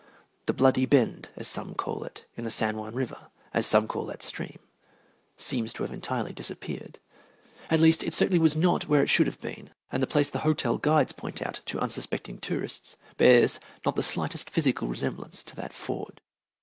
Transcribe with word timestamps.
The 0.47 0.53
Bloody 0.53 0.87
Bend, 0.87 1.29
as 1.35 1.47
some 1.47 1.75
call 1.75 2.03
it, 2.03 2.25
in 2.35 2.43
the 2.43 2.49
San 2.49 2.75
Juan 2.75 2.95
River, 2.95 3.27
as 3.53 3.67
some 3.67 3.87
call 3.87 4.07
that 4.07 4.23
stream, 4.23 4.57
seems 5.37 5.73
to 5.73 5.83
have 5.83 5.91
entirely 5.91 6.33
disappeared. 6.33 6.97
At 7.69 7.79
least, 7.79 8.01
it 8.01 8.15
certainly 8.15 8.39
was 8.39 8.55
not 8.57 8.87
where 8.87 9.03
it 9.03 9.11
should 9.11 9.27
have 9.27 9.39
been, 9.41 9.69
and 9.91 10.01
the 10.01 10.07
place 10.07 10.31
the 10.31 10.39
hotel 10.39 10.79
guides 10.79 11.11
point 11.11 11.39
out 11.43 11.59
to 11.67 11.79
unsuspecting 11.79 12.39
tourists 12.39 12.97
bears 13.17 13.59
not 13.85 13.95
the 13.95 14.01
slightest 14.01 14.49
physical 14.49 14.87
resemblance 14.87 15.43
to 15.43 15.55
that 15.57 15.71
ford. 15.71 16.19